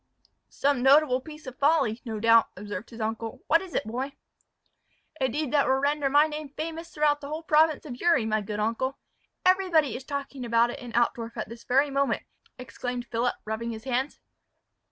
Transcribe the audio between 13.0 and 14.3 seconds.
Philip, rubbing his hands.